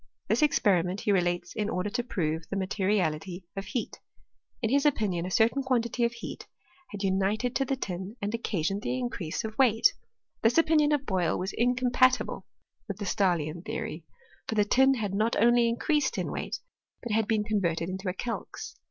This 0.27 0.41
experi 0.41 0.83
ment 0.83 1.01
he 1.01 1.11
relates 1.11 1.53
in 1.55 1.69
order 1.69 1.91
to 1.91 2.03
prove 2.03 2.49
the 2.49 2.55
materiality 2.55 3.45
of 3.55 3.65
heat: 3.65 3.99
in 4.59 4.71
his 4.71 4.83
opinion 4.83 5.27
a 5.27 5.29
certain 5.29 5.61
quantity 5.61 6.03
of 6.05 6.11
heat 6.11 6.47
had 6.89 7.05
upited 7.05 7.55
to 7.55 7.65
the 7.65 7.75
tin 7.75 8.15
and 8.19 8.33
occasioned 8.33 8.81
the 8.81 8.97
increase 8.97 9.43
of 9.43 9.55
weight. 9.59 9.93
This 10.41 10.57
opinion 10.57 10.91
of 10.91 11.05
Boyle 11.05 11.37
was 11.37 11.53
incompatible 11.53 12.47
with 12.87 12.97
the 12.97 13.05
Stah 13.05 13.35
lian 13.37 13.63
theory: 13.63 14.03
for 14.47 14.55
the 14.55 14.65
tin 14.65 14.95
had 14.95 15.13
not 15.13 15.35
only 15.39 15.69
increased 15.69 16.17
in 16.17 16.31
weight, 16.31 16.61
but 17.03 17.11
had 17.11 17.27
been 17.27 17.43
converted 17.43 17.87
into 17.87 18.09
a 18.09 18.13
calx. 18.15 18.75